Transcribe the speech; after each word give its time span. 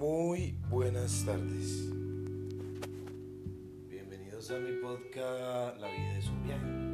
Muy 0.00 0.56
buenas 0.70 1.26
tardes. 1.26 1.90
Bienvenidos 3.86 4.50
a 4.50 4.58
mi 4.58 4.72
podcast 4.80 5.78
La 5.78 5.88
vida 5.88 6.18
es 6.18 6.26
un 6.26 6.42
viaje. 6.42 6.89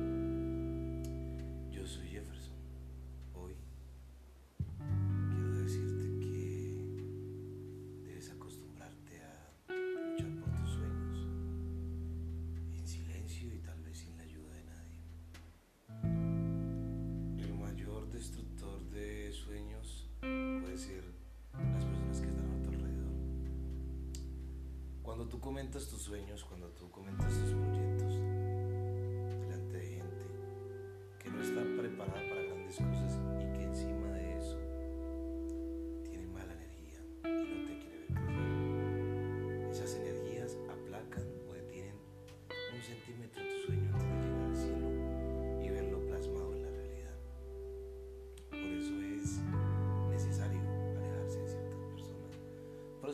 cuando 25.17 25.33
tú 25.33 25.41
comentas 25.41 25.89
tus 25.89 26.03
sueños, 26.03 26.45
cuando 26.45 26.69
tú 26.73 26.91
comentas 26.91 27.26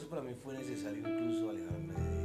eso 0.02 0.10
para 0.10 0.22
mí 0.22 0.34
fue 0.42 0.54
necesario 0.54 0.98
incluso 0.98 1.50
alejarme 1.50 1.94
de 1.94 2.21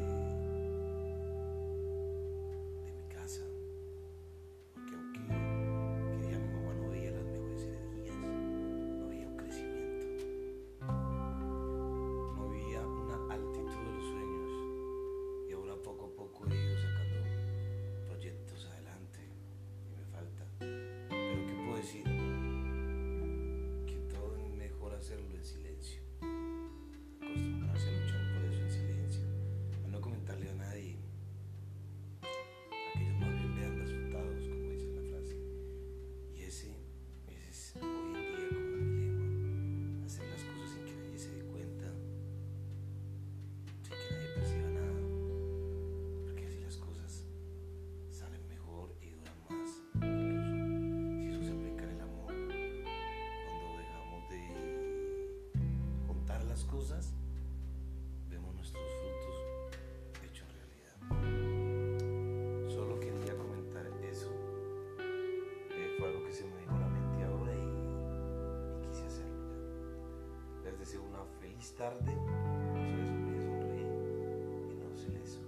excusas, 56.67 57.13
vemos 58.29 58.53
nuestros 58.53 58.83
frutos 58.83 59.35
hechos 60.21 60.47
realidad. 60.51 60.97
Solo 62.69 62.99
quería 62.99 63.37
comentar 63.37 63.87
eso. 64.03 64.29
Eh, 64.99 65.95
fue 65.97 66.09
algo 66.09 66.25
que 66.25 66.33
se 66.33 66.43
me 66.43 66.57
vino 66.57 66.75
a 66.75 66.79
la 66.79 66.89
mente 66.89 67.23
ahora 67.23 67.53
y, 67.55 68.85
quise 68.85 69.05
hacerlo. 69.05 69.45
Ya. 70.61 70.71
Les 70.71 70.77
deseo 70.79 71.03
una 71.03 71.23
feliz 71.39 71.73
tarde. 71.77 72.13
No 72.13 72.83
se 72.85 72.97
les 72.97 73.09
olvide 73.11 73.41
sonreír 73.45 73.87
y 74.69 74.75
no 74.75 74.93
se 74.97 75.07
les 75.07 75.39